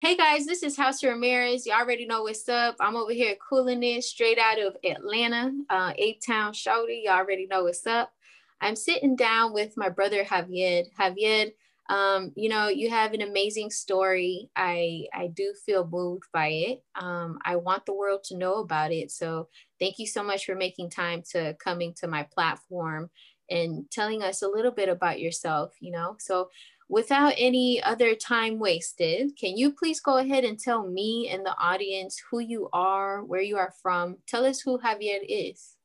[0.00, 1.66] Hey guys, this is House Ramirez.
[1.66, 2.76] You already know what's up.
[2.78, 7.02] I'm over here cooling it straight out of Atlanta, uh, A-Town Shorty.
[7.04, 8.12] You already know what's up.
[8.60, 10.84] I'm sitting down with my brother Javier.
[10.96, 11.50] Javier,
[11.90, 14.48] um, you know, you have an amazing story.
[14.54, 16.84] I I do feel moved by it.
[16.94, 19.10] Um, I want the world to know about it.
[19.10, 19.48] So
[19.80, 23.10] thank you so much for making time to coming to my platform
[23.50, 25.74] and telling us a little bit about yourself.
[25.80, 26.50] You know, so
[26.88, 31.56] without any other time wasted, can you please go ahead and tell me and the
[31.58, 34.16] audience who you are, where you are from?
[34.26, 35.76] Tell us who Javier is.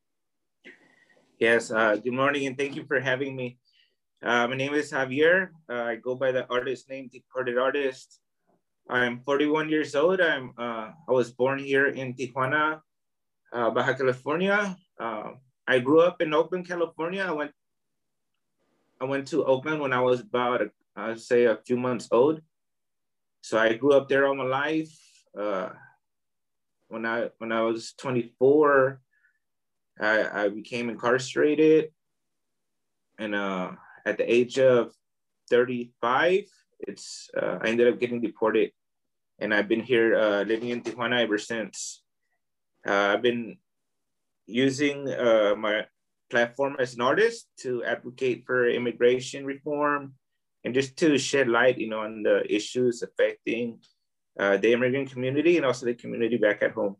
[1.39, 3.57] Yes, uh, good morning and thank you for having me.
[4.23, 5.49] Uh, my name is Javier.
[5.69, 8.19] Uh, I go by the artist name Deported Artist.
[8.89, 10.21] I'm 41 years old.
[10.21, 12.79] I'm uh, I was born here in Tijuana,
[13.51, 14.77] uh, Baja California.
[14.99, 15.31] Uh,
[15.67, 17.25] I grew up in Oakland, California.
[17.27, 17.51] I went
[19.01, 20.61] I went to Oakland when I was about
[20.95, 22.41] I'd say a few months old.
[23.41, 24.93] So I grew up there all my life.
[25.37, 25.69] Uh,
[26.87, 29.01] when I when I was 24,
[29.99, 31.91] I, I became incarcerated,
[33.17, 33.71] and uh,
[34.05, 34.93] at the age of
[35.49, 36.45] 35,
[36.79, 38.71] it's uh, I ended up getting deported,
[39.39, 42.03] and I've been here uh, living in Tijuana ever since.
[42.87, 43.57] Uh, I've been
[44.45, 45.85] using uh, my
[46.29, 50.13] platform as an artist to advocate for immigration reform
[50.63, 53.79] and just to shed light, you know, on the issues affecting
[54.39, 56.95] uh, the immigrant community and also the community back at home.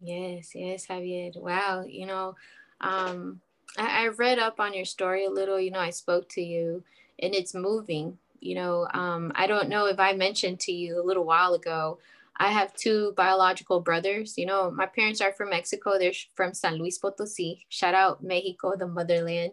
[0.00, 1.36] Yes, yes, Javier.
[1.36, 2.34] Wow, you know,
[2.80, 3.40] um,
[3.76, 5.60] I, I read up on your story a little.
[5.60, 6.82] You know, I spoke to you,
[7.18, 8.18] and it's moving.
[8.40, 11.98] You know, um, I don't know if I mentioned to you a little while ago.
[12.38, 14.38] I have two biological brothers.
[14.38, 15.98] You know, my parents are from Mexico.
[15.98, 17.58] They're from San Luis Potosí.
[17.68, 19.52] Shout out Mexico, the motherland.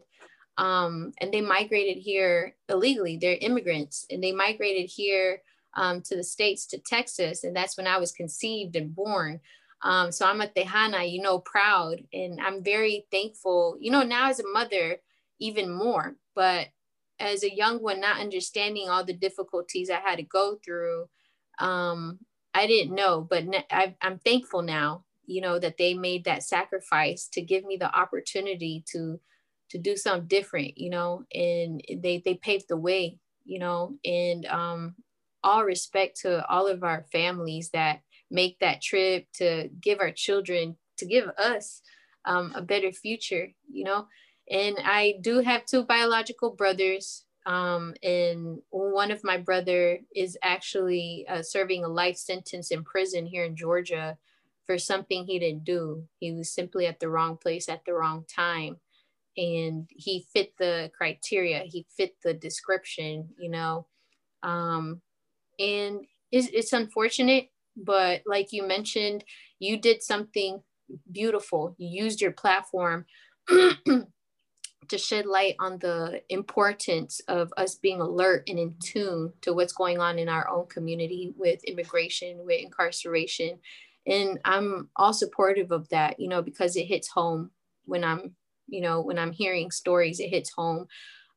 [0.58, 3.18] Um, and they migrated here illegally.
[3.18, 5.42] They're immigrants, and they migrated here
[5.76, 9.40] um, to the states, to Texas, and that's when I was conceived and born.
[9.84, 13.78] Um, so I'm a Tejana, you know, proud, and I'm very thankful.
[13.80, 14.98] You know, now as a mother,
[15.40, 16.16] even more.
[16.36, 16.70] But
[17.20, 21.10] as a young one, not understanding all the difficulties I had to go through,
[21.60, 22.20] um,
[22.54, 23.22] I didn't know.
[23.22, 27.78] But I, I'm thankful now, you know, that they made that sacrifice to give me
[27.78, 29.20] the opportunity to
[29.70, 34.46] to do something different, you know, and they they paved the way, you know, and
[34.46, 34.96] um,
[35.44, 40.76] all respect to all of our families that make that trip to give our children,
[40.98, 41.82] to give us
[42.26, 44.08] um, a better future, you know.
[44.50, 51.26] And I do have two biological brothers, um, and one of my brother is actually
[51.30, 54.18] uh, serving a life sentence in prison here in Georgia
[54.66, 56.04] for something he didn't do.
[56.20, 58.78] He was simply at the wrong place at the wrong time
[59.38, 63.88] and he fit the criteria he fit the description you know?
[64.44, 65.02] Um,
[65.60, 69.24] and it's, it's unfortunate but like you mentioned
[69.60, 70.62] you did something
[71.12, 71.76] beautiful.
[71.78, 73.06] You used your platform
[73.50, 79.74] to shed light on the importance of us being alert and in tune to what's
[79.74, 83.60] going on in our own community with immigration with incarceration.
[84.06, 87.52] And i'm all supportive of that you know because it hits home
[87.84, 88.36] when i'm
[88.68, 90.88] you know when i'm hearing stories it hits home.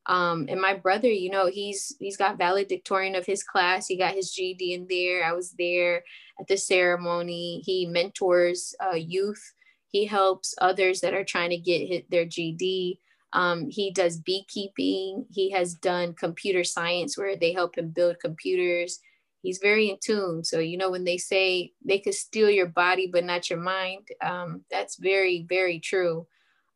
[0.07, 3.85] Um, and my brother you know he's he's got valedictorian of his class.
[3.85, 5.23] He got his ged in there.
[5.23, 6.03] I was there
[6.39, 7.61] at the ceremony.
[7.63, 9.53] He mentors uh, youth.
[9.89, 12.97] He helps others that are trying to get hit their ged
[13.33, 15.25] um, he does beekeeping.
[15.29, 18.99] He has done computer science where they help him build computers.
[19.41, 20.43] He's very in tune.
[20.43, 24.07] So you know when they say they could steal your body but not your mind
[24.21, 26.27] um, that's very very true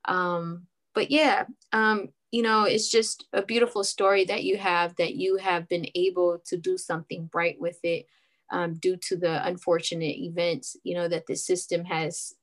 [0.07, 5.15] um, but yeah, um, you know, it's just a beautiful story that you have that
[5.15, 8.07] you have been able to do something bright with it
[8.51, 12.33] um, due to the unfortunate events, you know, that the system has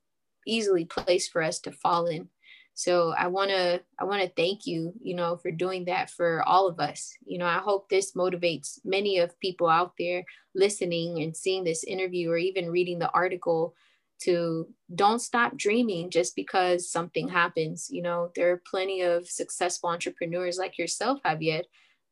[0.46, 2.28] easily placed for us to fall in.
[2.74, 6.42] So I want to I want to thank you, you know, for doing that for
[6.48, 7.12] all of us.
[7.24, 10.24] You know, I hope this motivates many of people out there
[10.54, 13.74] listening and seeing this interview or even reading the article
[14.24, 17.88] to don't stop dreaming just because something happens.
[17.90, 21.62] You know, there are plenty of successful entrepreneurs like yourself, Javier,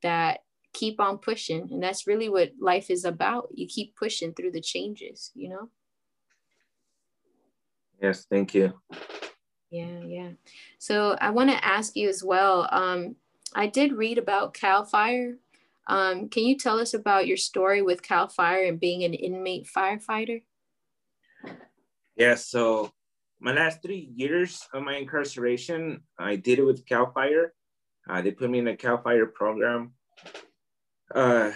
[0.03, 0.41] that
[0.73, 1.69] keep on pushing.
[1.71, 3.49] And that's really what life is about.
[3.53, 5.69] You keep pushing through the changes, you know?
[8.01, 8.73] Yes, thank you.
[9.71, 10.31] Yeah, yeah.
[10.79, 12.69] So I want to ask you as well.
[12.73, 13.17] Um,
[13.55, 15.37] I did read about Cal Fire.
[15.87, 19.67] Um, can you tell us about your story with Cal Fire and being an inmate
[19.67, 20.43] firefighter?
[22.21, 22.93] Yeah, so
[23.41, 27.55] my last three years of my incarceration, I did it with CAL FIRE.
[28.07, 29.93] Uh, they put me in a CAL FIRE program.
[31.15, 31.53] Uh,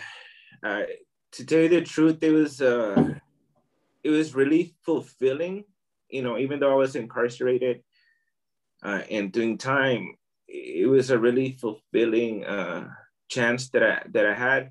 [0.63, 0.85] uh,
[1.33, 3.13] to tell you the truth, it was uh,
[4.03, 5.65] it was really fulfilling.
[6.09, 7.83] You know, even though I was incarcerated
[8.83, 10.15] uh, and doing time,
[10.49, 12.89] it was a really fulfilling uh,
[13.29, 14.71] chance that I that I had.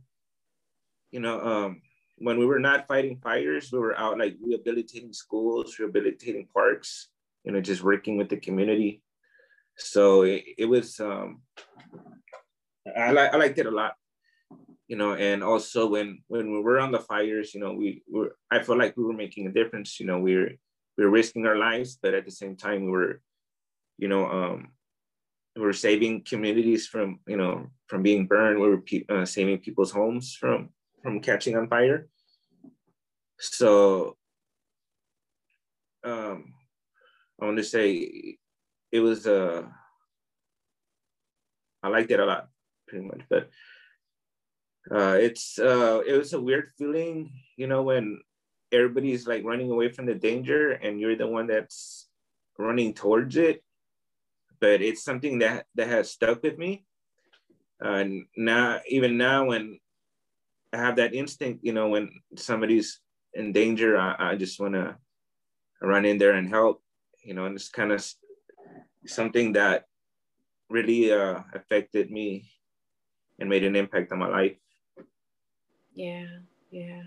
[1.12, 1.83] You know, um,
[2.24, 7.10] when we were not fighting fires, we were out like rehabilitating schools, rehabilitating parks.
[7.44, 9.02] You know, just working with the community.
[9.78, 11.00] So it, it was.
[11.00, 11.42] Um,
[12.98, 13.96] I like I liked it a lot
[14.88, 18.36] you know and also when when we were on the fires you know we were
[18.52, 20.52] i felt like we were making a difference you know we were
[20.98, 23.22] we were risking our lives but at the same time we were
[23.98, 24.70] you know um
[25.56, 29.92] we were saving communities from you know from being burned we were uh, saving people's
[29.92, 30.70] homes from
[31.04, 32.08] from catching on fire
[33.40, 34.18] so
[36.04, 36.54] um
[37.42, 38.38] i want to say
[38.92, 39.64] it was uh
[41.84, 42.48] i liked it a lot
[42.88, 43.50] pretty much but
[44.92, 48.20] uh, it's uh, it was a weird feeling, you know, when
[48.72, 52.10] everybody's like running away from the danger and you're the one that's
[52.58, 53.64] running towards it.
[54.60, 56.86] But it's something that that has stuck with me.
[57.84, 59.80] Uh, and now, even now, when
[60.74, 63.00] I have that instinct, you know, when somebody's
[63.34, 64.96] in danger, I, I just want to
[65.82, 66.82] run in there and help.
[67.24, 68.06] You know, and it's kind of
[69.06, 69.86] something that
[70.70, 72.50] really uh, affected me
[73.40, 74.58] and made an impact on my life.
[75.94, 76.28] Yeah,
[76.72, 77.04] yeah.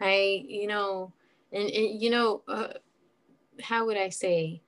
[0.00, 1.12] I, you know,
[1.52, 2.74] and, and you know, uh,
[3.62, 4.62] how would I say?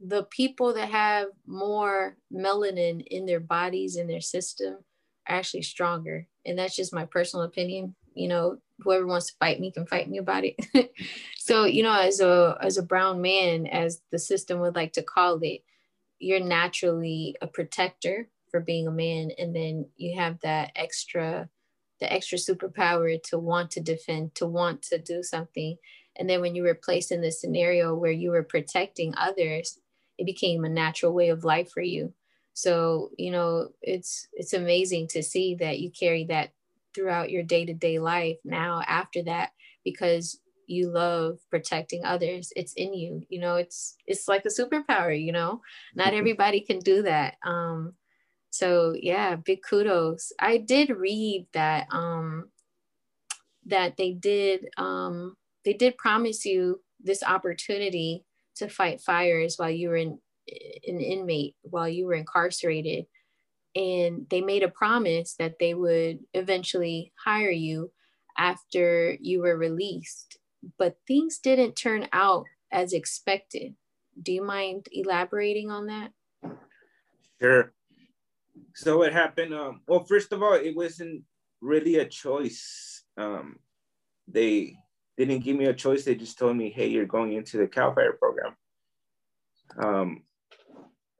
[0.00, 4.78] The people that have more melanin in their bodies in their system
[5.28, 7.94] are actually stronger, and that's just my personal opinion.
[8.14, 10.56] You know, whoever wants to fight me can fight me about it.
[11.36, 15.02] so, you know, as a as a brown man, as the system would like to
[15.02, 15.62] call it,
[16.18, 21.48] you're naturally a protector for being a man, and then you have that extra
[22.00, 25.76] the extra superpower to want to defend, to want to do something.
[26.16, 29.78] And then when you were placed in this scenario where you were protecting others,
[30.18, 32.12] it became a natural way of life for you.
[32.54, 36.50] So, you know, it's it's amazing to see that you carry that
[36.94, 39.50] throughout your day-to-day life now after that
[39.84, 42.52] because you love protecting others.
[42.56, 45.60] It's in you you know it's it's like a superpower you know?
[45.94, 47.94] Not everybody can do that um
[48.50, 50.32] so yeah big kudos.
[50.38, 52.50] I did read that um
[53.66, 58.24] that they did um they did promise you this opportunity
[58.56, 60.18] to fight fires while you were in
[60.48, 63.06] an inmate while you were incarcerated
[63.76, 67.90] and they made a promise that they would eventually hire you
[68.36, 70.38] after you were released
[70.78, 73.74] but things didn't turn out as expected
[74.22, 76.10] do you mind elaborating on that
[77.40, 77.72] sure
[78.74, 79.54] so what happened?
[79.54, 81.22] Um, well, first of all, it wasn't
[81.60, 83.04] really a choice.
[83.16, 83.58] Um,
[84.26, 84.76] they
[85.16, 86.04] didn't give me a choice.
[86.04, 88.56] They just told me, "Hey, you're going into the Cal Fire program."
[89.78, 90.24] Um,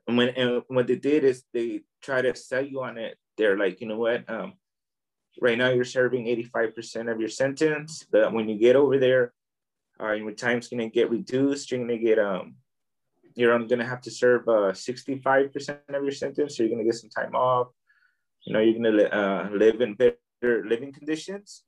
[0.07, 3.17] and when and what they did is they try to sell you on it.
[3.37, 4.29] They're like, you know what?
[4.29, 4.55] Um,
[5.41, 9.33] right now you're serving 85% of your sentence, but when you get over there,
[10.01, 11.71] uh, your time's gonna get reduced.
[11.71, 12.57] You're gonna get um
[13.35, 16.57] you're only to have to serve uh, 65% of your sentence.
[16.57, 17.69] So you're to get some time off.
[18.45, 21.65] You know, you're to uh, live in better living conditions.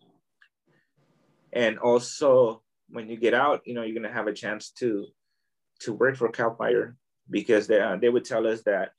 [1.53, 5.07] And also, when you get out, you know, you're to have a chance to
[5.81, 6.97] to work for Cal Fire
[7.31, 8.93] because they, uh, they would tell us that,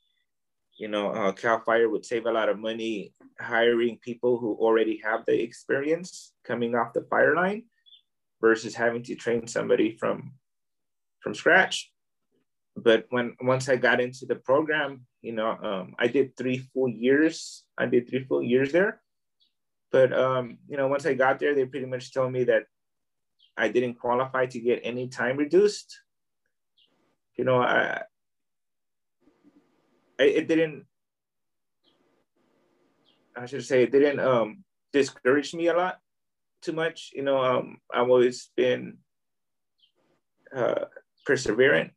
[0.77, 5.01] you know, uh, Cal Fire would save a lot of money hiring people who already
[5.03, 7.63] have the experience coming off the fire line
[8.41, 10.33] versus having to train somebody from
[11.21, 11.91] from scratch
[12.77, 16.89] but when once I got into the program, you know, um, I did three full
[16.89, 17.63] years.
[17.77, 19.01] I did three full years there.
[19.91, 22.65] But um, you know, once I got there, they pretty much told me that
[23.57, 25.99] I didn't qualify to get any time reduced.
[27.35, 28.03] You know, I,
[30.25, 30.85] it didn't.
[33.35, 35.99] I should say it didn't um, discourage me a lot
[36.61, 37.11] too much.
[37.13, 38.97] You know, um, I've always been
[40.55, 40.85] uh,
[41.27, 41.91] perseverant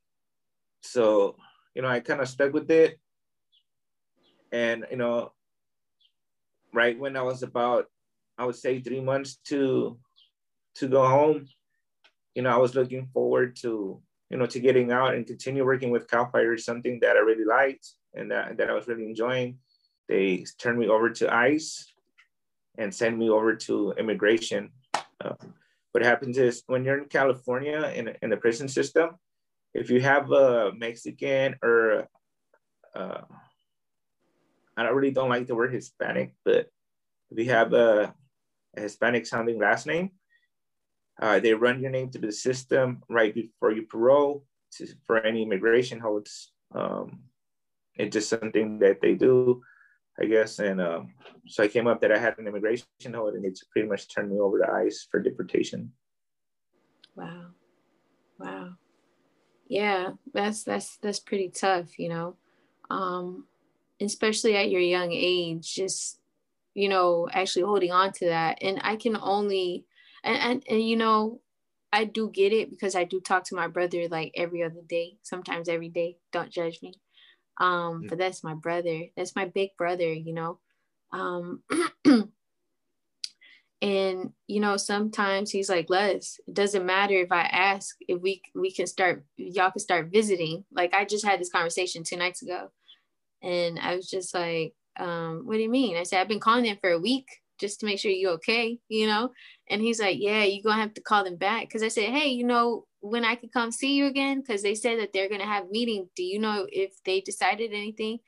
[0.83, 1.37] so,
[1.75, 2.99] you know, I kind of stuck with it.
[4.53, 5.33] And, you know,
[6.73, 7.87] right when I was about,
[8.39, 9.99] I would say three months to
[10.77, 11.47] to go home,
[12.35, 14.00] you know, I was looking forward to,
[14.31, 17.45] you know, to getting out and continue working with Cal Fire, something that I really
[17.45, 19.59] liked and that, that I was really enjoying.
[20.09, 21.93] They turned me over to ICE
[22.79, 24.71] and sent me over to immigration.
[25.21, 25.35] Uh,
[25.93, 29.11] what happens is when you're in California in, in the prison system,
[29.75, 32.09] if you have a Mexican or
[32.95, 33.21] uh,
[34.76, 36.67] I really don't like the word Hispanic, but
[37.31, 38.14] if you have a
[38.76, 40.11] a Hispanic sounding last name.
[41.21, 45.43] Uh, they run your name through the system right before you parole to, for any
[45.43, 46.52] immigration holds.
[46.75, 47.21] Um,
[47.97, 49.63] it's just something that they do,
[50.21, 50.59] I guess.
[50.59, 51.15] And um,
[51.47, 54.31] so I came up that I had an immigration hold and it's pretty much turned
[54.31, 55.93] me over to ICE for deportation.
[57.17, 57.47] Wow.
[58.39, 58.71] Wow.
[59.69, 62.37] Yeah, that's that's that's pretty tough, you know.
[62.91, 63.47] Um,
[64.01, 66.19] especially at your young age, just
[66.75, 68.59] you know, actually holding on to that.
[68.63, 69.85] And I can only
[70.25, 71.41] and, and, and you know,
[71.93, 75.19] I do get it because I do talk to my brother like every other day,
[75.23, 76.19] sometimes every day.
[76.33, 76.95] Don't judge me.
[77.61, 79.05] Um, but that's my brother.
[79.17, 80.59] That's my big brother, you know.
[81.12, 81.62] Um,
[83.83, 88.43] and you know, sometimes he's like, Les, it doesn't matter if I ask if we
[88.55, 90.64] we can start y'all can start visiting.
[90.73, 92.71] Like I just had this conversation two nights ago.
[93.43, 95.97] And I was just like, um, what do you mean?
[95.97, 97.26] I said, I've been calling them for a week
[97.59, 99.31] just to make sure you're okay, you know?
[99.69, 101.71] And he's like, yeah, you're going to have to call them back.
[101.71, 104.75] Cause I said, hey, you know, when I could come see you again, because they
[104.75, 106.09] said that they're to have meeting.
[106.16, 108.19] Do you know if they decided anything?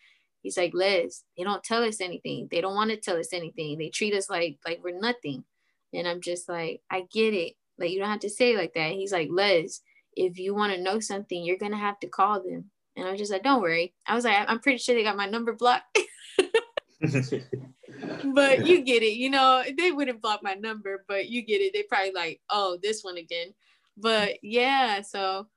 [0.42, 2.48] He's like, Les, they don't tell us anything.
[2.50, 3.78] They don't want to tell us anything.
[3.78, 5.44] They treat us like, like we're nothing.
[5.92, 7.54] And I'm just like, I get it.
[7.78, 8.92] Like, you don't have to say like that.
[8.92, 9.80] He's like, Les,
[10.16, 12.70] if you want to know something, you're to have to call them.
[12.96, 13.94] And I was just like, don't worry.
[14.06, 15.98] I was like, I'm pretty sure they got my number blocked.
[18.24, 21.72] but you get it, you know, they wouldn't block my number, but you get it.
[21.72, 23.54] They probably like, oh, this one again.
[23.96, 25.48] But yeah, so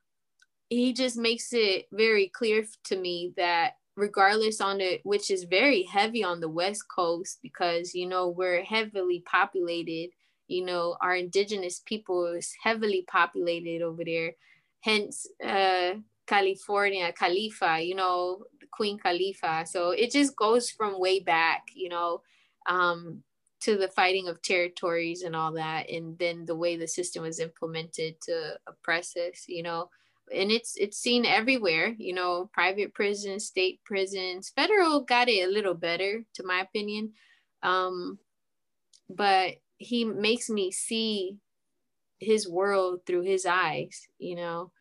[0.69, 5.83] he just makes it very clear to me that regardless on it, which is very
[5.83, 10.09] heavy on the West Coast because, you know, we're heavily populated,
[10.47, 14.33] you know, our indigenous people is heavily populated over there.
[14.81, 15.93] Hence, uh,
[16.27, 19.65] California, Khalifa, you know, Queen Khalifa.
[19.65, 22.21] So it just goes from way back, you know,
[22.67, 23.23] um,
[23.65, 27.39] to the fighting of territories and all that, and then the way the system was
[27.39, 29.89] implemented to oppress us, you know.
[30.31, 35.51] And it's it's seen everywhere, you know, private prisons, state prisons, federal got it a
[35.51, 37.13] little better, to my opinion.
[37.63, 38.19] Um,
[39.09, 41.37] but he makes me see
[42.19, 44.71] his world through his eyes, you know,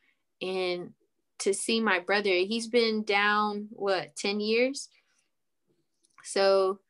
[0.42, 0.92] and
[1.38, 2.30] to see my brother.
[2.30, 4.90] He's been down what 10 years.
[6.22, 6.80] So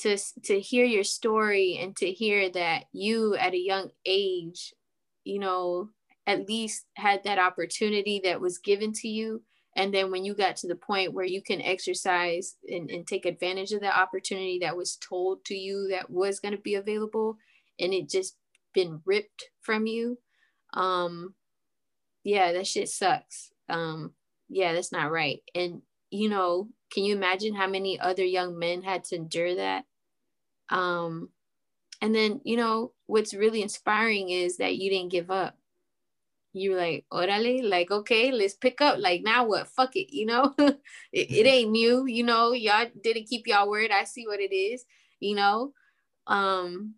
[0.00, 4.74] to to hear your story and to hear that you at a young age,
[5.24, 5.90] you know,
[6.26, 9.42] at least had that opportunity that was given to you.
[9.76, 13.24] And then when you got to the point where you can exercise and, and take
[13.24, 17.36] advantage of that opportunity that was told to you that was going to be available
[17.78, 18.36] and it just
[18.74, 20.18] been ripped from you.
[20.74, 21.34] Um,
[22.24, 24.12] yeah, that shit sucks um,
[24.48, 25.40] yeah, that's not right.
[25.54, 29.84] And, you know, can you imagine how many other young men had to endure that?
[30.70, 31.30] Um,
[32.00, 35.56] and then, you know, what's really inspiring is that you didn't give up.
[36.52, 38.98] You're like, orale, like, okay, let's pick up.
[38.98, 39.68] Like, now what?
[39.68, 40.54] Fuck it, you know?
[40.58, 40.78] it,
[41.12, 42.52] it ain't new, you know?
[42.52, 43.90] Y'all didn't keep y'all word.
[43.90, 44.84] I see what it is,
[45.20, 45.72] you know?
[46.26, 46.94] Um,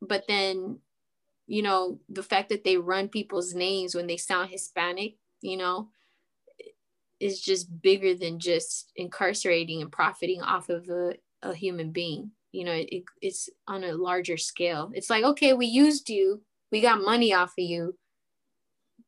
[0.00, 0.78] but then,
[1.46, 5.88] you know, the fact that they run people's names when they sound Hispanic, you know,
[7.18, 12.64] is just bigger than just incarcerating and profiting off of a, a human being you
[12.64, 14.90] know it, it's on a larger scale.
[14.94, 17.96] It's like okay we used you we got money off of you.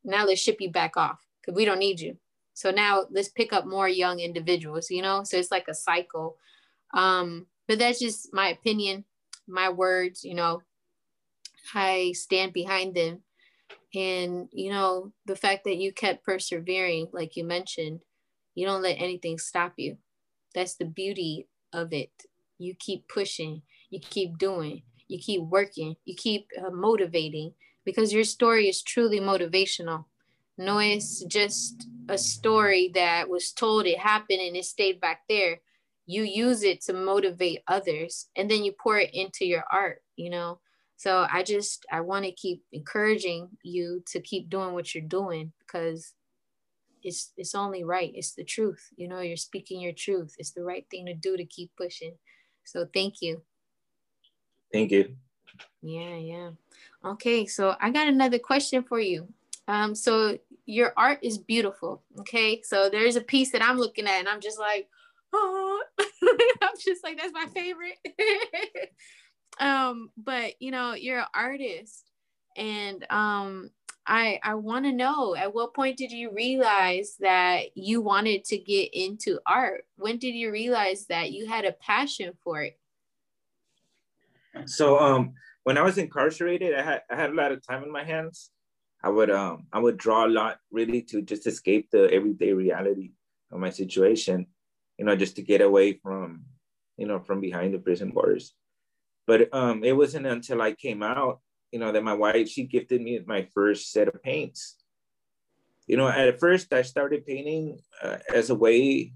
[0.04, 2.16] Now let's ship you back off because we don't need you.
[2.54, 5.24] So now let's pick up more young individuals you know?
[5.24, 6.36] So it's like a cycle.
[6.92, 9.04] Um but that's just my opinion
[9.46, 10.62] my words you know?
[11.74, 13.22] I stand behind them.
[13.94, 18.00] And, you know, the fact that you kept persevering, like you mentioned,
[18.54, 19.98] you don't let anything stop you.
[20.54, 22.10] That's the beauty of it.
[22.58, 28.25] You keep pushing, you keep doing, you keep working, you keep uh, motivating because your
[28.25, 30.06] story is truly motivational.
[30.56, 35.61] No, it's just a story that was told it happened and it stayed back there.
[36.06, 40.30] You use it to motivate others and then you pour it into your art, you
[40.30, 40.61] know.
[40.96, 45.52] So I just I want to keep encouraging you to keep doing what you're doing
[45.58, 46.12] because
[47.02, 48.12] it's it's only right.
[48.14, 48.88] It's the truth.
[48.96, 50.34] You know, you're speaking your truth.
[50.38, 52.14] It's the right thing to do to keep pushing.
[52.64, 53.42] So thank you.
[54.73, 55.16] Thank you.
[55.83, 56.50] Yeah, yeah.
[57.04, 59.28] Okay, so I got another question for you.
[59.68, 62.02] Um, so your art is beautiful.
[62.21, 64.88] Okay, so there's a piece that I'm looking at, and I'm just like,
[65.33, 65.83] oh,
[66.62, 67.99] I'm just like, that's my favorite.
[69.61, 72.11] um but you know you're an artist
[72.56, 73.71] and um
[74.06, 78.58] i i want to know at what point did you realize that you wanted to
[78.58, 82.78] get into art when did you realize that you had a passion for it
[84.66, 85.34] so um
[85.64, 88.50] when I was incarcerated, I had I had a lot of time in my hands.
[89.02, 93.12] I would um I would draw a lot really to just escape the everyday reality
[93.50, 94.46] of my situation,
[94.99, 96.44] you know, just to get away from,
[96.96, 98.54] you know, from behind the prison bars.
[99.26, 101.40] But um it wasn't until I came out,
[101.75, 104.76] you know, that my wife she gifted me my first set of paints.
[105.88, 109.12] You know, at first I started painting uh, as a way,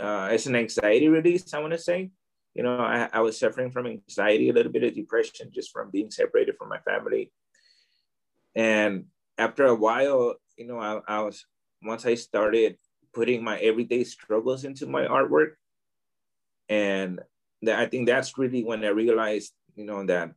[0.00, 2.10] uh, as an anxiety release, I want to say
[2.54, 5.90] you know, I, I was suffering from anxiety, a little bit of depression just from
[5.90, 7.32] being separated from my family.
[8.54, 11.44] And after a while, you know, I, I was,
[11.82, 12.78] once I started
[13.12, 15.54] putting my everyday struggles into my artwork,
[16.68, 17.20] and
[17.68, 20.30] I think that's really when I realized, you know, that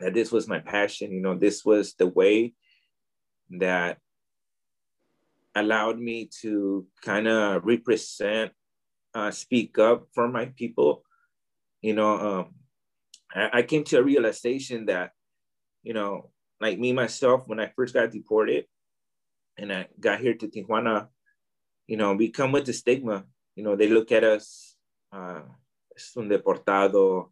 [0.00, 1.12] that this was my passion.
[1.12, 2.54] You know, this was the way
[3.50, 3.98] that
[5.54, 8.52] allowed me to kind of represent,
[9.14, 11.02] uh, speak up for my people,
[11.80, 12.54] you know, um,
[13.34, 15.12] I, I came to a realization that,
[15.82, 18.66] you know, like me myself, when I first got deported
[19.56, 21.08] and I got here to Tijuana,
[21.86, 23.24] you know, we come with the stigma.
[23.54, 24.76] You know, they look at us,
[25.12, 25.42] uh,
[25.96, 27.30] es un deportado,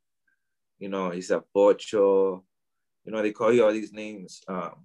[0.78, 2.44] you know, he's a pocho,
[3.06, 4.42] you know, they call you all these names.
[4.48, 4.84] Um,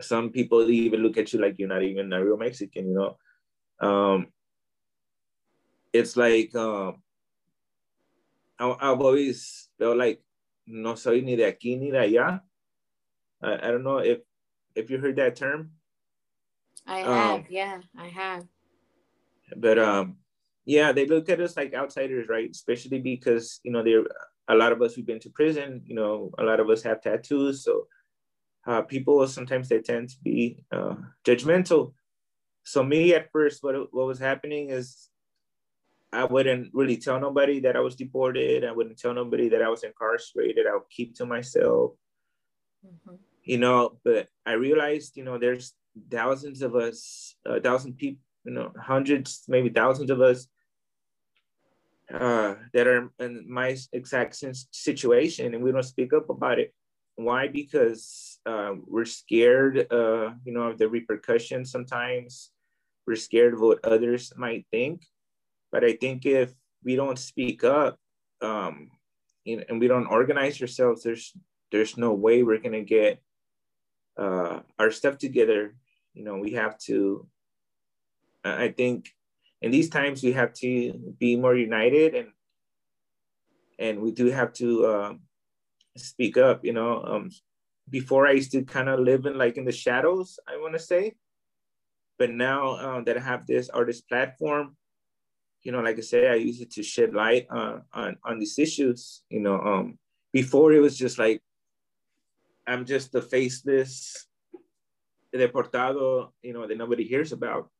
[0.00, 3.16] some people even look at you like you're not even a real Mexican, you know.
[3.80, 4.26] Um,
[5.92, 7.02] it's like um,
[8.58, 10.20] I, have always felt like
[10.66, 12.40] no soy ni de aquí ni de allá.
[13.42, 14.18] I, I don't know if
[14.74, 15.70] if you heard that term.
[16.86, 18.44] I have, um, yeah, I have.
[19.56, 20.16] But um,
[20.66, 22.50] yeah, they look at us like outsiders, right?
[22.50, 24.04] Especially because you know they're
[24.48, 25.82] a lot of us we've been to prison.
[25.86, 27.86] You know, a lot of us have tattoos, so
[28.66, 31.92] uh, people sometimes they tend to be uh, judgmental.
[32.64, 35.08] So me at first, what what was happening is
[36.12, 38.64] I wouldn't really tell nobody that I was deported.
[38.64, 40.66] I wouldn't tell nobody that I was incarcerated.
[40.66, 41.92] I would keep to myself.
[42.86, 43.16] Mm-hmm.
[43.42, 45.74] You know, but I realized, you know, there's
[46.10, 50.46] thousands of us, a uh, thousand people, you know, hundreds, maybe thousands of us
[52.14, 56.74] uh, that are in my exact situation, and we don't speak up about it.
[57.16, 57.48] Why?
[57.48, 61.70] Because uh, we're scared, uh, you know, of the repercussions.
[61.70, 62.50] Sometimes
[63.06, 65.02] we're scared of what others might think
[65.74, 67.98] but I think if we don't speak up
[68.40, 68.92] um,
[69.44, 71.34] and we don't organize ourselves, there's
[71.72, 73.20] there's no way we're gonna get
[74.16, 75.74] uh, our stuff together.
[76.12, 77.26] You know, we have to.
[78.44, 79.13] I think
[79.64, 82.28] in these times we have to be more united and
[83.78, 85.12] and we do have to uh,
[85.96, 86.64] speak up.
[86.64, 87.30] You know, um,
[87.88, 90.38] before I used to kind of live in like in the shadows.
[90.46, 91.14] I want to say,
[92.18, 94.76] but now uh, that I have this artist platform,
[95.62, 98.58] you know, like I said, I use it to shed light on on, on these
[98.58, 99.22] issues.
[99.30, 99.98] You know, um,
[100.30, 101.40] before it was just like
[102.66, 104.28] I'm just the faceless
[105.34, 107.70] deportado, you know, that nobody hears about.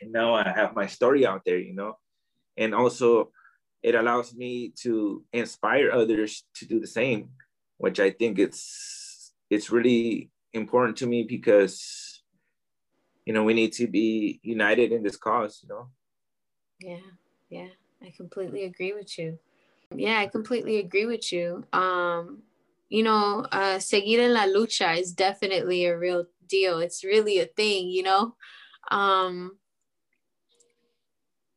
[0.00, 1.98] And now I have my story out there, you know,
[2.56, 3.32] and also
[3.82, 7.30] it allows me to inspire others to do the same,
[7.78, 12.22] which I think it's it's really important to me because
[13.24, 15.88] you know we need to be united in this cause, you know.
[16.80, 17.10] Yeah,
[17.48, 17.68] yeah,
[18.02, 19.38] I completely agree with you.
[19.94, 21.64] Yeah, I completely agree with you.
[21.72, 22.42] Um,
[22.88, 26.78] you know, uh, seguir en la lucha is definitely a real deal.
[26.78, 28.34] It's really a thing, you know.
[28.90, 29.58] Um,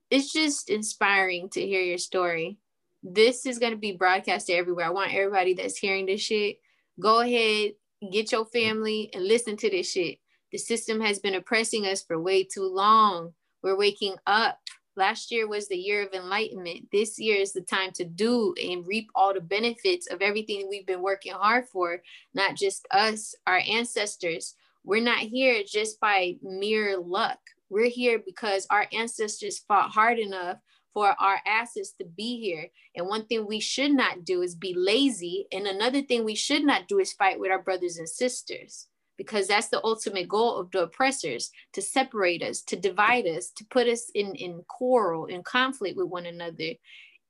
[0.09, 2.57] it's just inspiring to hear your story.
[3.03, 4.85] This is going to be broadcasted everywhere.
[4.85, 6.59] I want everybody that's hearing this shit,
[6.99, 7.73] go ahead,
[8.11, 10.19] get your family and listen to this shit.
[10.51, 13.33] The system has been oppressing us for way too long.
[13.63, 14.59] We're waking up.
[14.97, 16.89] Last year was the year of enlightenment.
[16.91, 20.85] This year is the time to do and reap all the benefits of everything we've
[20.85, 22.01] been working hard for,
[22.33, 24.55] not just us, our ancestors.
[24.83, 27.39] We're not here just by mere luck.
[27.69, 30.57] We're here because our ancestors fought hard enough
[30.93, 32.67] for our asses to be here.
[32.95, 35.47] And one thing we should not do is be lazy.
[35.51, 39.47] And another thing we should not do is fight with our brothers and sisters because
[39.47, 43.87] that's the ultimate goal of the oppressors to separate us to divide us to put
[43.87, 46.71] us in in quarrel in conflict with one another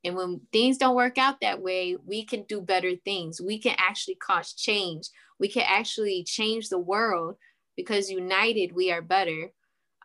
[0.04, 3.42] and when things don't work out that way we can do better things.
[3.42, 5.10] We can actually cause change.
[5.40, 7.36] We can actually change the world
[7.76, 9.52] because united we are better.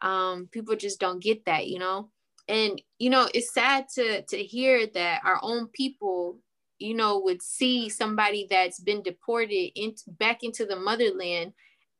[0.02, 2.10] Um, people just don't get that you know?
[2.48, 6.38] And you know it's sad to to hear that our own people
[6.78, 11.52] you know would see somebody that's been deported in, back into the motherland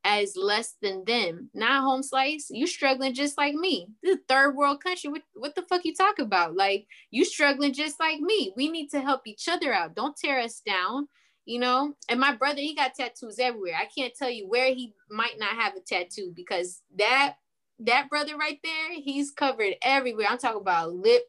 [0.07, 1.51] as less than them.
[1.55, 3.88] Not home slice, you struggling just like me.
[4.03, 5.11] This is third world country.
[5.11, 6.55] What, what the fuck you talk about?
[6.57, 8.53] Like you struggling just like me.
[8.57, 9.97] We need to help each other out.
[9.97, 11.09] Don't tear us down.
[11.47, 11.95] you know.
[12.09, 13.75] And my brother, he got tattoos everywhere.
[13.81, 17.37] I can't tell you where he might not have a tattoo because that
[17.81, 20.27] that brother right there, he's covered everywhere.
[20.31, 21.23] I'm talking about lip,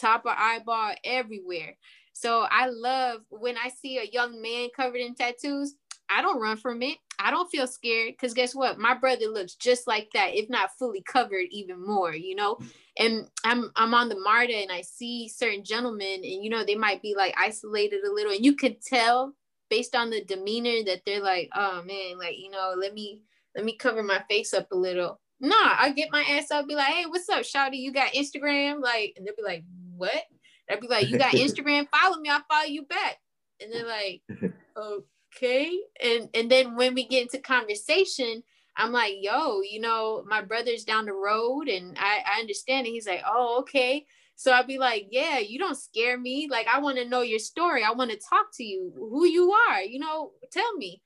[0.00, 1.76] top of eyeball, everywhere.
[2.12, 5.74] So I love when I see a young man covered in tattoos.
[6.10, 6.96] I don't run from it.
[7.18, 8.78] I don't feel scared because guess what?
[8.78, 12.14] My brother looks just like that, if not fully covered, even more.
[12.14, 12.58] You know,
[12.96, 16.76] and I'm I'm on the MARTA and I see certain gentlemen, and you know they
[16.76, 19.34] might be like isolated a little, and you could tell
[19.68, 23.22] based on the demeanor that they're like, oh man, like you know, let me
[23.54, 25.20] let me cover my face up a little.
[25.40, 27.78] Nah, I get my ass up, be like, hey, what's up, Shawty?
[27.78, 28.80] You got Instagram?
[28.80, 29.64] Like, and they'll be like,
[29.96, 30.24] what?
[30.70, 31.86] I'd be like, you got Instagram?
[31.88, 33.18] Follow me, I'll follow you back.
[33.60, 34.22] And they're like,
[35.38, 35.78] okay.
[36.02, 38.42] And and then when we get into conversation,
[38.76, 42.90] I'm like, yo, you know, my brother's down the road and I, I understand it.
[42.90, 44.06] He's like, oh, okay.
[44.36, 46.48] So I'd be like, yeah, you don't scare me.
[46.48, 47.82] Like, I want to know your story.
[47.82, 51.02] I want to talk to you, who you are, you know, tell me.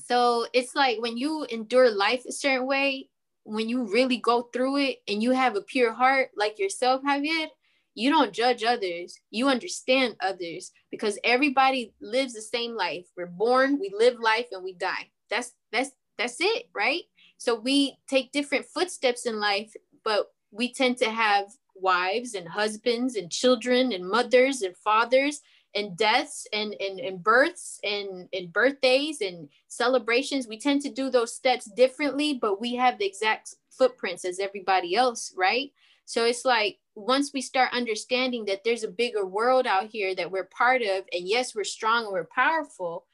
[0.00, 3.08] So it's like when you endure life a certain way,
[3.44, 7.48] when you really go through it and you have a pure heart like yourself, Javier,
[7.94, 9.18] you don't judge others.
[9.30, 13.06] You understand others because everybody lives the same life.
[13.16, 15.10] We're born, we live life, and we die.
[15.30, 17.02] That's that's that's it, right?
[17.38, 19.72] So we take different footsteps in life,
[20.04, 25.40] but we tend to have wives and husbands and children and mothers and fathers
[25.74, 30.46] and deaths and, and, and births and, and birthdays and celebrations.
[30.46, 34.94] We tend to do those steps differently, but we have the exact footprints as everybody
[34.94, 35.72] else, right?
[36.04, 40.30] So it's like once we start understanding that there's a bigger world out here that
[40.30, 43.06] we're part of, and yes, we're strong and we're powerful,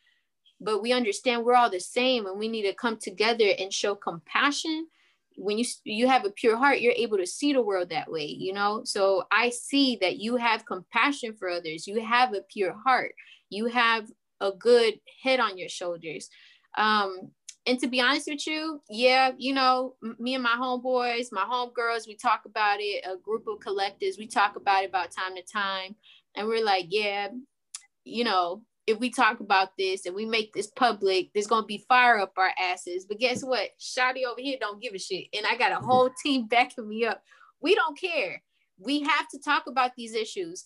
[0.61, 3.95] but we understand we're all the same and we need to come together and show
[3.95, 4.87] compassion.
[5.37, 8.27] When you you have a pure heart you're able to see the world that way
[8.27, 8.83] you know?
[8.85, 11.87] So i see that you have compassion for others.
[11.87, 13.13] You have a pure heart.
[13.49, 16.29] You have a good head on your shoulders.
[16.77, 17.31] Um
[17.67, 22.07] and to be honest with you yeah you know me and my homeboys my homegirls
[22.07, 25.43] we talk about it a group of collectives we talk about it about time to
[25.43, 25.95] time
[26.37, 27.29] and we're like yeah
[28.05, 31.85] you know if we talk about this and we make this public, there's gonna be
[31.89, 33.07] fire up our asses.
[33.07, 33.71] But guess what?
[33.79, 35.27] Shotty over here don't give a shit.
[35.33, 37.23] And I got a whole team backing me up.
[37.61, 38.43] We don't care.
[38.79, 40.65] We have to talk about these issues.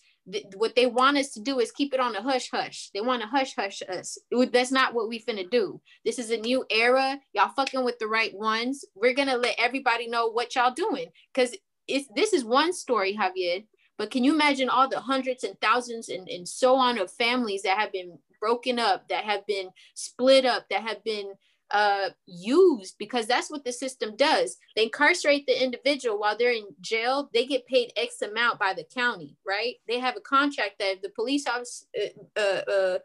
[0.56, 2.90] What they want us to do is keep it on a hush hush.
[2.94, 4.18] They want to hush hush us.
[4.52, 5.80] that's not what we finna do.
[6.04, 7.20] This is a new era.
[7.32, 8.84] Y'all fucking with the right ones.
[8.94, 11.08] We're gonna let everybody know what y'all doing.
[11.34, 11.54] Cause
[11.86, 13.64] it's this is one story, Javier.
[13.98, 17.62] But can you imagine all the hundreds and thousands and, and so on of families
[17.62, 21.32] that have been broken up, that have been split up, that have been
[21.70, 24.56] uh, used because that's what the system does.
[24.76, 27.30] They incarcerate the individual while they're in jail.
[27.32, 29.74] They get paid X amount by the county, right?
[29.88, 32.98] They have a contract that if the police office uh, uh, uh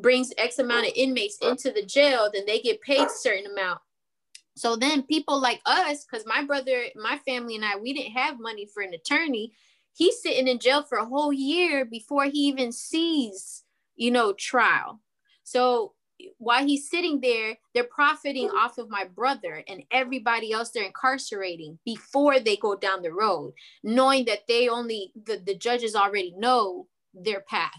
[0.00, 3.80] brings X amount of inmates into the jail, then they get paid a certain amount.
[4.54, 8.38] So then people like us, because my brother, my family and I, we didn't have
[8.38, 9.52] money for an attorney
[9.94, 13.62] he's sitting in jail for a whole year before he even sees,
[13.96, 15.00] you know, trial.
[15.44, 15.92] So
[16.38, 21.78] while he's sitting there, they're profiting off of my brother and everybody else they're incarcerating
[21.84, 26.86] before they go down the road, knowing that they only, the, the judges already know
[27.14, 27.70] their path.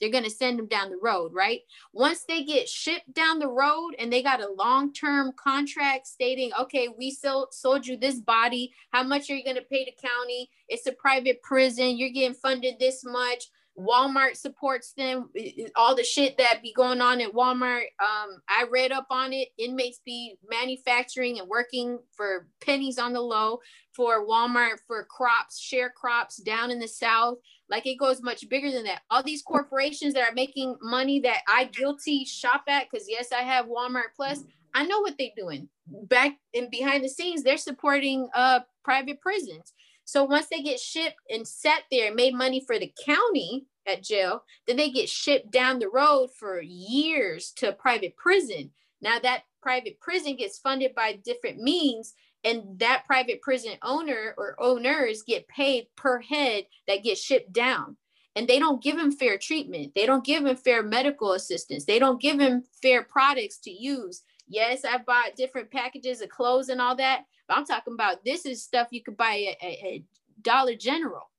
[0.00, 1.60] They're to send them down the road, right?
[1.92, 6.50] Once they get shipped down the road and they got a long term contract stating,
[6.60, 8.72] okay, we sold, sold you this body.
[8.90, 10.50] How much are you to pay the county?
[10.68, 11.96] It's a private prison.
[11.96, 13.44] You're getting funded this much.
[13.78, 15.30] Walmart supports them.
[15.76, 17.86] All the shit that be going on at Walmart.
[18.00, 19.48] Um, I read up on it.
[19.58, 23.58] Inmates be manufacturing and working for pennies on the low
[23.92, 27.38] for Walmart for crops, share crops down in the South.
[27.68, 29.02] Like it goes much bigger than that.
[29.10, 33.42] All these corporations that are making money that I guilty shop at, because yes, I
[33.42, 34.44] have Walmart Plus.
[34.74, 35.68] I know what they're doing.
[35.86, 39.72] Back and behind the scenes, they're supporting uh private prisons.
[40.04, 44.02] So once they get shipped and sat there and made money for the county at
[44.02, 48.70] jail, then they get shipped down the road for years to a private prison.
[49.00, 52.14] Now that private prison gets funded by different means
[52.44, 57.96] and that private prison owner or owners get paid per head that gets shipped down.
[58.36, 59.92] And they don't give them fair treatment.
[59.94, 61.84] They don't give them fair medical assistance.
[61.84, 66.68] They don't give them fair products to use yes i bought different packages of clothes
[66.68, 70.02] and all that but i'm talking about this is stuff you could buy at,
[70.44, 71.30] dollar general.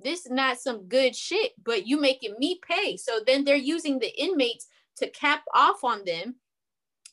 [0.00, 2.96] This is not some good shit but you making me pay.
[2.96, 6.36] So then they're using the inmates to cap off on them.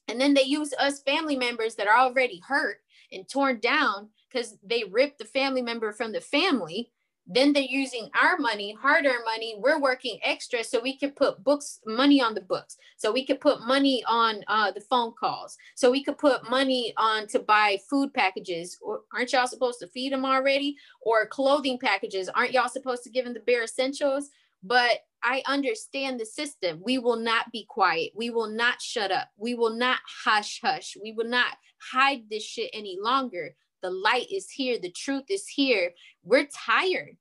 [0.08, 2.78] And then they use us family members that are already hurt
[3.12, 6.92] and torn down because they ripped the family member from the family
[7.34, 9.56] then they're using our money, hard earned money.
[9.58, 12.78] We're working extra so we can put books, money on the books.
[12.98, 15.58] So we could put money on uh, the phone calls.
[15.76, 18.78] So we could put money on to buy food packages.
[18.82, 20.76] Or aren't y'all supposed to feed them already?
[21.02, 22.28] Or clothing packages.
[22.28, 24.30] Aren't y'all supposed to give them the bare essentials?
[24.62, 26.82] But I understand the system.
[26.84, 28.12] We will not be quiet.
[28.16, 29.30] We will not shut up.
[29.38, 30.98] We will not hush hush.
[31.02, 31.56] We will not
[31.94, 33.56] hide this shit any longer.
[33.82, 34.78] The light is here.
[34.80, 35.92] The truth is here.
[36.24, 37.18] We're tired.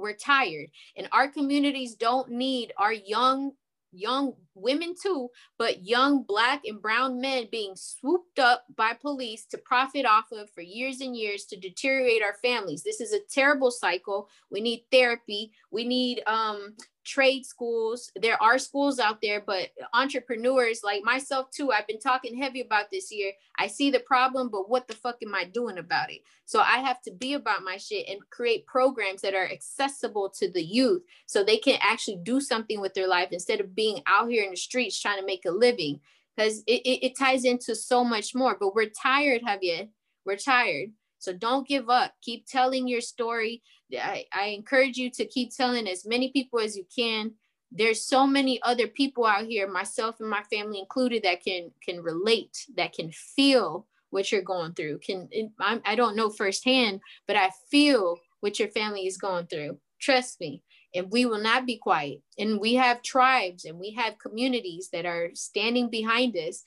[0.00, 0.68] We're tired.
[0.96, 3.52] And our communities don't need our young
[3.92, 9.58] young women too, but young black and brown men being swooped up by police to
[9.58, 12.82] profit off of for years and years to deteriorate our families.
[12.82, 14.28] This is a terrible cycle.
[14.50, 15.52] We need therapy.
[15.70, 16.76] We need um
[17.10, 18.10] trade schools.
[18.14, 22.90] There are schools out there, but entrepreneurs like myself too, I've been talking heavy about
[22.90, 23.32] this year.
[23.58, 26.20] I see the problem, but what the fuck am I doing about it?
[26.44, 30.50] So I have to be about my shit and create programs that are accessible to
[30.50, 34.30] the youth so they can actually do something with their life instead of being out
[34.30, 36.00] here in the streets trying to make a living.
[36.36, 38.56] Because it, it, it ties into so much more.
[38.58, 39.88] But we're tired, Javier.
[40.24, 40.90] We're tired.
[41.20, 42.14] So don't give up.
[42.22, 43.62] Keep telling your story.
[43.92, 47.32] I, I encourage you to keep telling as many people as you can.
[47.70, 52.02] There's so many other people out here, myself and my family included, that can can
[52.02, 54.98] relate, that can feel what you're going through.
[54.98, 55.28] Can
[55.60, 59.78] I, I don't know firsthand, but I feel what your family is going through.
[60.00, 60.62] Trust me.
[60.94, 62.22] And we will not be quiet.
[62.36, 66.64] And we have tribes and we have communities that are standing behind us.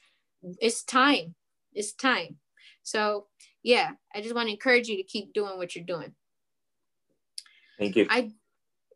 [0.61, 1.35] It's time.
[1.73, 2.37] It's time.
[2.83, 3.27] So
[3.63, 6.13] yeah, I just want to encourage you to keep doing what you're doing.
[7.79, 8.05] Thank you.
[8.09, 8.31] I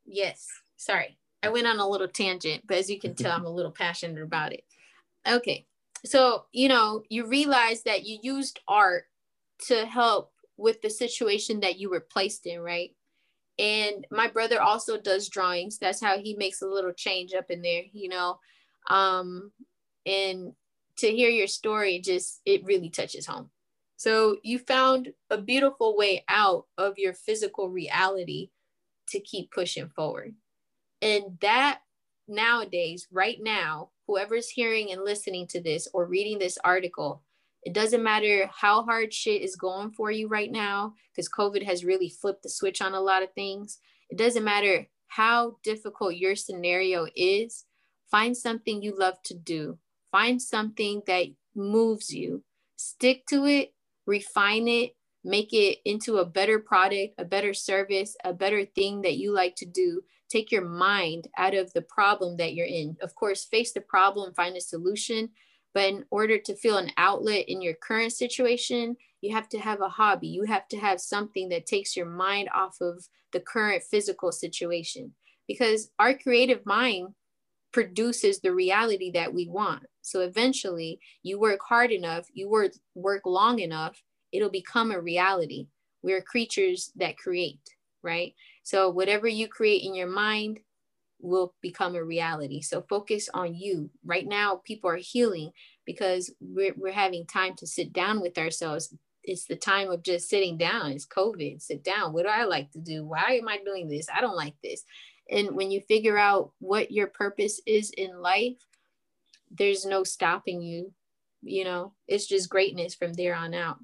[0.05, 1.17] yes, sorry.
[1.41, 4.21] I went on a little tangent, but as you can tell, I'm a little passionate
[4.21, 4.63] about it.
[5.27, 5.65] Okay.
[6.05, 9.05] So, you know, you realize that you used art
[9.67, 12.91] to help with the situation that you were placed in, right?
[13.59, 15.77] And my brother also does drawings.
[15.77, 18.39] That's how he makes a little change up in there, you know.
[18.89, 19.51] Um,
[20.05, 20.53] and
[20.97, 23.49] to hear your story just it really touches home.
[23.97, 28.51] So you found a beautiful way out of your physical reality
[29.09, 30.35] to keep pushing forward.
[31.01, 31.81] And that
[32.27, 37.23] nowadays, right now, whoever's hearing and listening to this or reading this article,
[37.63, 41.83] it doesn't matter how hard shit is going for you right now, because COVID has
[41.83, 43.79] really flipped the switch on a lot of things.
[44.09, 47.65] It doesn't matter how difficult your scenario is,
[48.11, 49.79] find something you love to do,
[50.11, 52.43] find something that moves you,
[52.75, 53.73] stick to it,
[54.07, 59.17] refine it, make it into a better product, a better service, a better thing that
[59.17, 60.01] you like to do.
[60.29, 62.97] Take your mind out of the problem that you're in.
[63.01, 65.29] Of course, face the problem, find a solution.
[65.73, 69.81] But in order to feel an outlet in your current situation, you have to have
[69.81, 70.27] a hobby.
[70.27, 75.13] You have to have something that takes your mind off of the current physical situation
[75.47, 77.09] because our creative mind
[77.73, 79.83] produces the reality that we want.
[80.07, 85.67] So eventually, you work hard enough, you work work long enough, it'll become a reality.
[86.01, 87.59] We're creatures that create,
[88.03, 88.33] right?
[88.63, 90.59] So whatever you create in your mind
[91.19, 92.61] will become a reality.
[92.61, 93.89] So focus on you.
[94.05, 95.51] Right now, people are healing
[95.85, 98.95] because we're, we're having time to sit down with ourselves.
[99.23, 100.91] It's the time of just sitting down.
[100.91, 101.61] It's COVID.
[101.61, 102.13] Sit down.
[102.13, 103.03] What do I like to do?
[103.03, 104.07] Why am I doing this?
[104.15, 104.83] I don't like this.
[105.29, 108.55] And when you figure out what your purpose is in life,
[109.51, 110.93] there's no stopping you.
[111.41, 113.77] You know, it's just greatness from there on out.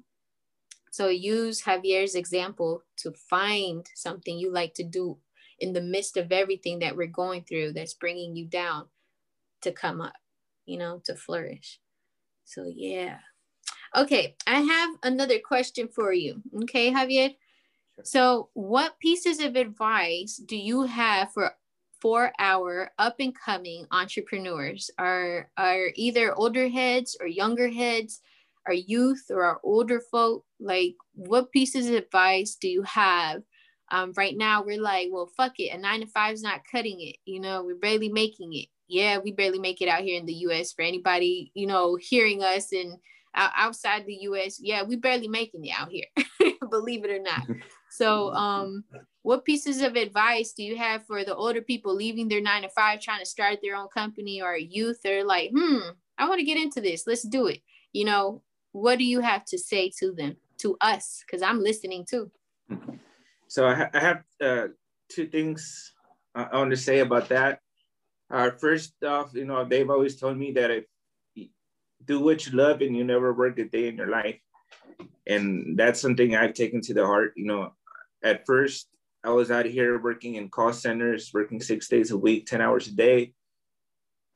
[0.90, 5.18] So use Javier's example to find something you like to do
[5.58, 8.86] in the midst of everything that we're going through that's bringing you down
[9.62, 10.14] to come up,
[10.66, 11.80] you know, to flourish.
[12.44, 13.18] So, yeah.
[13.96, 16.42] Okay, I have another question for you.
[16.62, 17.34] Okay, Javier.
[18.02, 21.56] So, what pieces of advice do you have for
[22.04, 24.90] for our up and coming entrepreneurs?
[24.98, 28.20] Are are either older heads or younger heads
[28.66, 30.44] our youth or our older folk.
[30.60, 33.42] Like what pieces of advice do you have?
[33.90, 37.02] Um, right now we're like well fuck it a nine to five is not cutting
[37.02, 38.68] it you know we're barely making it.
[38.88, 42.42] Yeah we barely make it out here in the us for anybody you know hearing
[42.42, 42.98] us and
[43.34, 46.06] outside the us yeah we barely making it out here
[46.70, 47.42] believe it or not
[47.96, 48.84] so um
[49.22, 52.68] what pieces of advice do you have for the older people leaving their nine to
[52.68, 55.78] five trying to start their own company or youth they're like hmm
[56.18, 57.60] i want to get into this let's do it
[57.92, 58.42] you know
[58.74, 61.22] what do you have to say to them, to us?
[61.24, 62.30] Because I'm listening too.
[63.46, 64.66] So I, ha I have uh,
[65.08, 65.94] two things
[66.34, 67.60] I want to say about that.
[68.28, 70.84] Uh, first off, you know, they've always told me that if
[72.04, 74.40] do what you love and you never work a day in your life.
[75.26, 77.32] And that's something I've taken to the heart.
[77.36, 77.72] You know,
[78.24, 78.88] at first
[79.22, 82.88] I was out here working in call centers, working six days a week, 10 hours
[82.88, 83.32] a day,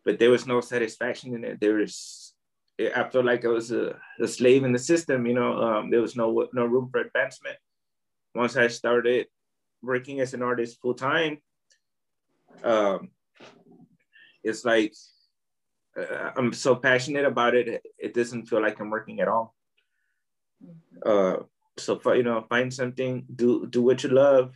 [0.04, 1.60] but there was no satisfaction in it.
[1.60, 2.32] There was,
[2.80, 6.00] I felt like I was a, a slave in the system, you know, um, there
[6.00, 7.56] was no, no room for advancement.
[8.34, 9.26] Once I started
[9.82, 11.38] working as an artist full time,
[12.64, 13.10] um,
[14.42, 14.94] it's like,
[15.98, 17.82] uh, I'm so passionate about it.
[17.98, 19.54] It doesn't feel like I'm working at all.
[21.04, 21.38] Uh,
[21.78, 24.52] so you know, find something, do do what you love,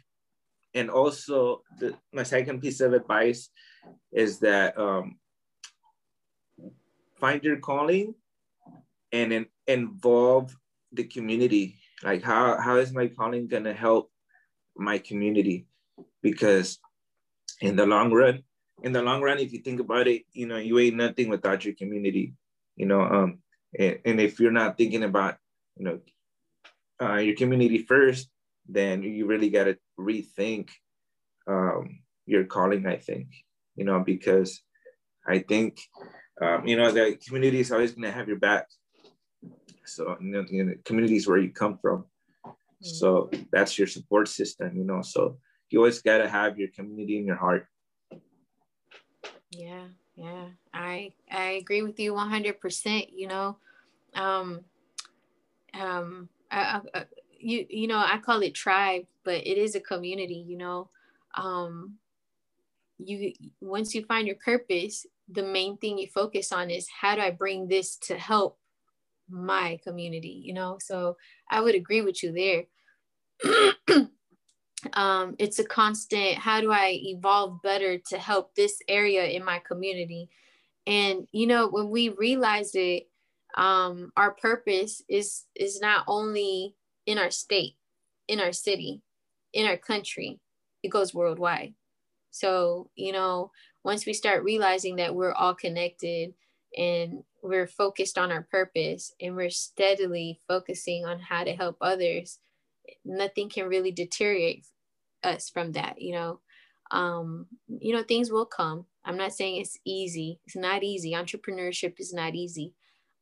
[0.75, 3.51] and also the, my second piece of advice
[4.13, 5.19] is that um,
[7.17, 8.15] find your calling
[9.13, 10.57] and in, involve
[10.93, 11.77] the community.
[12.03, 14.11] Like how how is my calling gonna help
[14.77, 15.67] my community?
[16.23, 16.79] Because
[17.61, 18.43] in the long run,
[18.83, 21.65] in the long run, if you think about it, you know, you ain't nothing without
[21.65, 22.35] your community.
[22.77, 23.39] You know, um,
[23.79, 25.37] and, and if you're not thinking about,
[25.77, 26.01] you know,
[27.03, 28.29] uh, your community first,
[28.69, 30.69] then you really got to rethink
[31.49, 32.87] um, your calling.
[32.87, 33.29] I think,
[33.75, 34.63] you know, because
[35.27, 35.81] I think,
[36.41, 38.67] um, you know, the community is always going to have your back.
[39.85, 42.07] So, you know, the communities where you come from.
[42.83, 45.03] So that's your support system, you know.
[45.03, 45.39] So
[45.71, 47.67] you always got to have your community in your heart.
[49.51, 49.87] Yeah,
[50.17, 50.47] yeah.
[50.75, 53.57] I I agree with you 100%, you know.
[54.15, 54.65] Um
[55.75, 57.05] um I, I,
[57.39, 60.91] you you know, I call it tribe, but it is a community, you know.
[61.37, 61.99] Um
[62.99, 67.21] you once you find your purpose, the main thing you focus on is how do
[67.21, 68.59] I bring this to help
[69.29, 70.79] my community, you know?
[70.81, 71.17] So
[71.51, 72.65] I would agree with you there.
[74.95, 79.61] um, it's a constant how do i evolve better to help this area in my
[79.61, 80.29] community
[80.87, 83.09] and you know when we realize it
[83.55, 86.75] um, our purpose is is not only
[87.07, 87.75] in our state
[88.29, 89.03] in our city
[89.53, 90.41] in our country
[90.83, 91.75] it goes worldwide.
[92.31, 93.51] So you know
[93.85, 96.35] once we start realizing that we're all connected
[96.77, 102.39] and we're focused on our purpose and we're steadily focusing on how to help others
[103.05, 104.67] nothing can really deteriorate
[105.23, 106.41] us from that you know?
[106.91, 108.87] Um you know things will come.
[109.05, 110.41] I'm not saying it's easy.
[110.47, 111.13] It's not easy.
[111.13, 112.75] Entrepreneurship is not easy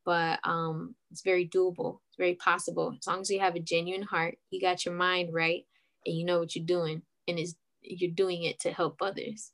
[0.04, 1.98] but um it's very doable.
[2.08, 2.94] It's very possible.
[2.98, 5.64] As long as you have a genuine heart you got your mind right
[6.06, 9.52] and you know what you're doing and is you're doing it to help others.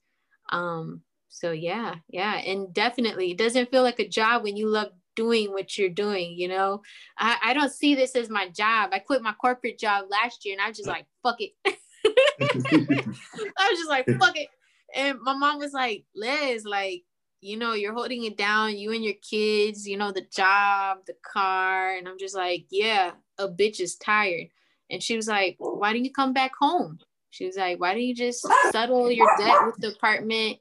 [0.50, 4.88] Um so yeah yeah and definitely it doesn't feel like a job when you love
[5.16, 6.82] doing what you're doing you know?
[7.18, 8.90] I, I don't see this as my job.
[8.92, 11.52] I quit my corporate job last year and i was just like fuck it.
[12.38, 14.48] I was just like, fuck it.
[14.94, 17.04] And my mom was like, Liz, like,
[17.46, 21.14] you know, you're holding it down, you and your kids, you know, the job, the
[21.24, 21.96] car.
[21.96, 24.48] And I'm just like, yeah, a bitch is tired.
[24.90, 26.98] And she was like, why don't you come back home?
[27.30, 30.58] She was like, why don't you just settle your debt with the apartment?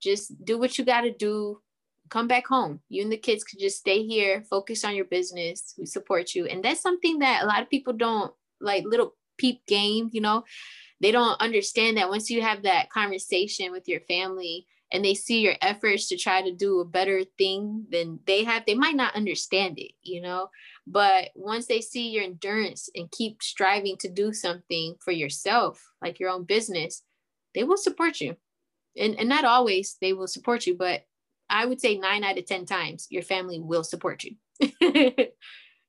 [0.00, 1.62] Just do what you got to do.
[2.10, 2.80] Come back home.
[2.90, 5.74] You and the kids could just stay here, focus on your business.
[5.78, 6.46] We support you.
[6.46, 10.44] And that's something that a lot of people don't like, little peep game, you know
[11.00, 15.40] they don't understand that once you have that conversation with your family and they see
[15.40, 19.16] your efforts to try to do a better thing than they have, they might not
[19.16, 20.48] understand it, you know.
[20.86, 26.20] But once they see your endurance and keep striving to do something for yourself, like
[26.20, 27.02] your own business,
[27.54, 28.36] they will support you.
[28.96, 31.02] And, and not always they will support you, but
[31.50, 34.36] I would say nine out of 10 times your family will support you,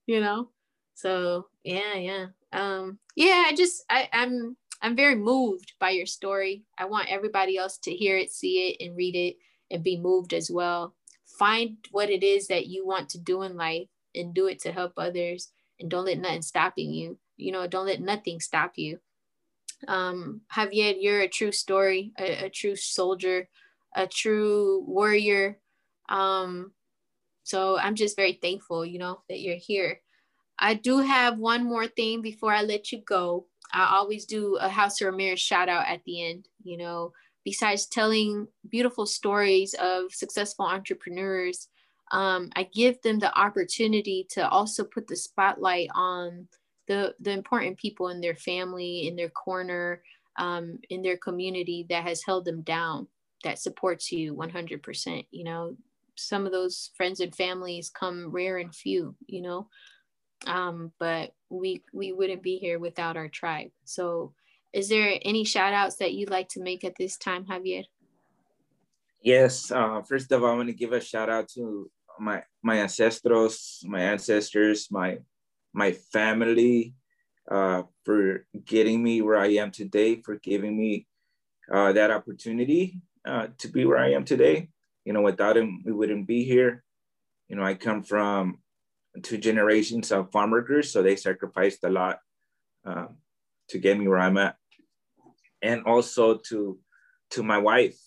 [0.07, 0.49] you know?
[0.95, 2.25] So yeah, yeah.
[2.51, 6.63] Um, yeah, I just, I, I'm, I'm very moved by your story.
[6.77, 9.37] I want everybody else to hear it, see it, and read it
[9.71, 10.95] and be moved as well.
[11.25, 14.71] Find what it is that you want to do in life and do it to
[14.71, 17.17] help others and don't let nothing stopping you.
[17.37, 18.99] You know, don't let nothing stop you.
[19.87, 23.47] Um, Javier, you're a true story, a, a true soldier,
[23.95, 25.59] a true warrior.
[26.09, 26.71] Um,
[27.43, 30.01] so I'm just very thankful, you know, that you're here.
[30.59, 33.45] I do have one more thing before I let you go.
[33.73, 36.47] I always do a House of Ramirez shout out at the end.
[36.63, 37.13] You know,
[37.43, 41.69] besides telling beautiful stories of successful entrepreneurs,
[42.11, 46.47] um, I give them the opportunity to also put the spotlight on
[46.87, 50.01] the the important people in their family, in their corner,
[50.37, 53.07] um, in their community that has held them down,
[53.43, 55.25] that supports you 100%.
[55.31, 55.75] You know,
[56.15, 59.15] some of those friends and families come rare and few.
[59.27, 59.67] You know,
[60.45, 63.71] um, but we we wouldn't be here without our tribe.
[63.85, 64.33] So,
[64.73, 67.85] is there any shout outs that you'd like to make at this time, Javier?
[69.21, 69.71] Yes.
[69.71, 71.89] Uh, first of all, I want to give a shout out to
[72.19, 75.19] my my ancestors, my ancestors, my
[75.73, 76.93] my family.
[77.49, 81.07] uh, for getting me where I am today, for giving me
[81.71, 84.69] uh, that opportunity uh, to be where I am today.
[85.05, 86.83] You know, without him, we wouldn't be here.
[87.47, 88.59] You know, I come from
[89.21, 92.19] two generations of farm workers, so they sacrificed a lot
[92.85, 93.17] um,
[93.69, 94.55] to get me where I'm at,
[95.61, 96.79] and also to
[97.31, 97.97] to my wife.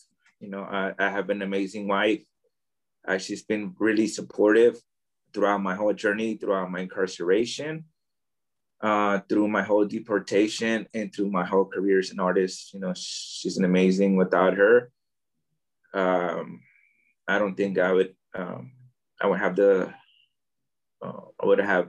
[0.40, 2.24] You know, I, I have an amazing wife.
[3.06, 4.80] Uh, she's been really supportive
[5.32, 7.84] throughout my whole journey, throughout my incarceration,
[8.80, 12.72] uh, through my whole deportation, and through my whole career as an artist.
[12.72, 14.16] You know, she's an amazing.
[14.16, 14.90] Without her,
[15.92, 16.60] um,
[17.28, 18.14] I don't think I would.
[18.34, 18.72] Um,
[19.20, 19.92] I would have the.
[21.02, 21.88] Uh, I would have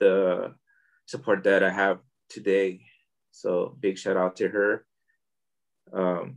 [0.00, 0.54] the
[1.06, 1.98] support that I have
[2.28, 2.80] today.
[3.30, 4.84] So big shout out to her.
[5.92, 6.36] Um,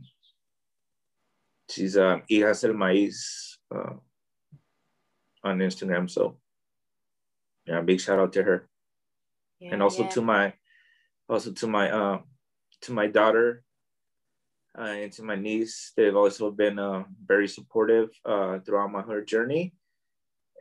[1.68, 3.94] she's uh, Hijas el Maíz uh,
[5.42, 6.10] on Instagram.
[6.10, 6.38] So
[7.66, 8.68] yeah, big shout out to her.
[9.58, 10.10] Yeah, and also yeah.
[10.10, 10.52] to my,
[11.28, 12.20] also to my, uh,
[12.82, 13.62] to my daughter
[14.78, 15.92] uh, and to my niece.
[15.96, 19.74] They've also been uh, very supportive uh, throughout my whole journey.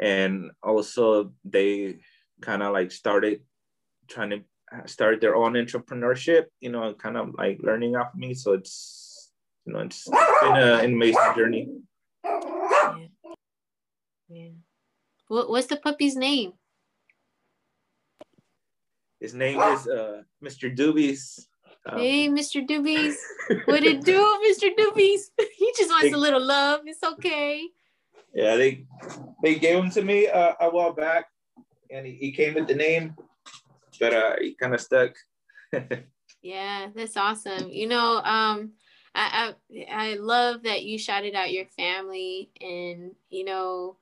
[0.02, 2.00] And also they
[2.42, 3.42] kind of like started
[4.10, 4.42] trying to
[4.86, 8.34] start their own entrepreneurship, you know, kind of like learning off me.
[8.34, 9.32] So it's,
[9.66, 11.70] you know, it's been a, an amazing journey.
[12.24, 12.96] Yeah.
[14.30, 14.50] yeah.
[15.28, 16.54] What, what's the puppy's name?
[19.20, 20.76] His name is uh, Mr.
[20.76, 21.46] Doobies.
[21.86, 22.68] Um, hey, Mr.
[22.68, 23.16] Doobies.
[23.66, 24.18] what it do,
[24.50, 24.70] Mr.
[24.76, 25.30] Doobies?
[25.58, 26.82] he just wants a little love.
[26.86, 27.68] It's okay.
[28.34, 28.86] Yeah, they
[29.44, 31.26] they gave him to me uh, a while back,
[31.90, 33.16] and he, he came with the name,
[34.00, 35.12] but uh, he kind of stuck.
[36.42, 37.70] yeah, that's awesome.
[37.70, 38.72] You know, um,
[39.14, 43.98] I, I I love that you shouted out your family, and you know,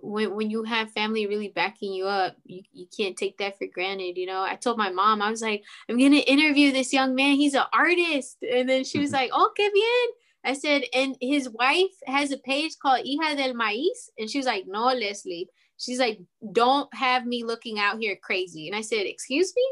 [0.00, 3.66] when, when you have family really backing you up, you, you can't take that for
[3.66, 4.16] granted.
[4.16, 7.14] You know, I told my mom, I was like, I'm going to interview this young
[7.14, 7.36] man.
[7.36, 8.38] He's an artist.
[8.42, 10.08] And then she was like, oh, qué bien.
[10.44, 14.10] I said, and his wife has a page called Hija del Maíz.
[14.18, 15.48] And she was like, no, Leslie.
[15.76, 16.20] She's like,
[16.52, 18.66] don't have me looking out here crazy.
[18.68, 19.62] And I said, excuse me?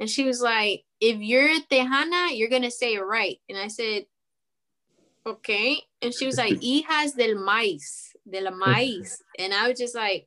[0.00, 3.38] And she was like, if you're Tejana, you're going to say it right.
[3.48, 4.06] And I said,
[5.26, 5.80] okay.
[6.02, 9.22] And she was like, Hijas del Maíz de la maíz.
[9.38, 10.26] and I was just like,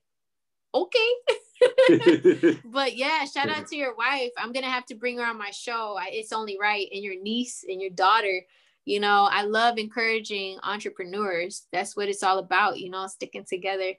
[0.73, 1.11] okay.
[2.65, 4.31] but yeah, shout out to your wife.
[4.37, 5.97] I'm gonna have to bring her on my show.
[6.07, 6.87] It's only right.
[6.93, 8.41] And your niece and your daughter.
[8.87, 11.67] You know, I love encouraging entrepreneurs.
[11.73, 12.79] That's what it's all about.
[12.79, 13.91] You know, sticking together.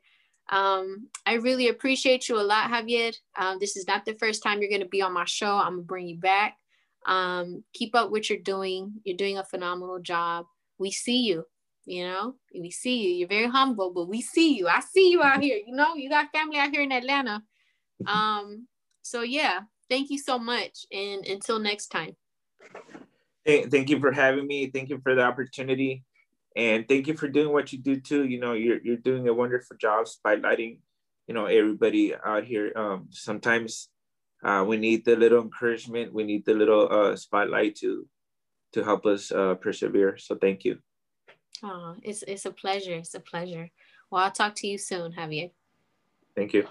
[0.51, 3.14] Um, I really appreciate you a lot, Javier.
[3.39, 5.57] Um, this is not the first time you're gonna be on my show.
[5.57, 6.57] I'm gonna bring you back.
[7.05, 8.95] Um, keep up what you're doing.
[9.05, 10.47] You're doing a phenomenal job.
[10.78, 11.45] We see you
[11.84, 15.22] you know we see you you're very humble but we see you i see you
[15.22, 17.43] out here you know you got family out here in atlanta
[18.07, 18.66] um
[19.01, 22.14] so yeah thank you so much and until next time
[23.49, 26.05] thank you for having me thank you for the opportunity
[26.57, 29.35] and thank you for doing what you do too you know you're, you're doing a
[29.35, 30.79] wonderful job spotlighting
[31.27, 33.89] you know everybody out here um sometimes
[34.45, 38.07] uh, we need the little encouragement we need the little uh, spotlight to
[38.73, 40.79] to help us uh, persevere so thank you
[41.63, 42.95] Oh, it's it's a pleasure.
[42.95, 43.71] It's a pleasure.
[44.11, 45.51] Well, I'll talk to you soon, Javier.
[46.37, 46.69] Thank you.